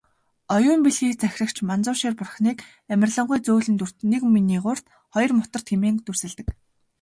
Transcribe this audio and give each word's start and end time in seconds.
Оюун 0.55 0.79
билгийг 0.85 1.15
захирагч 1.23 1.57
Манзушир 1.69 2.13
бурхныг 2.17 2.57
"амарлингуй 2.93 3.39
зөөлөн 3.47 3.75
дүрт, 3.77 3.97
нэг 4.11 4.21
нигуурт, 4.49 4.85
хоёрт 5.13 5.33
мутарт" 5.35 5.67
хэмээн 5.69 5.95
дүрсэлдэг. 6.05 6.47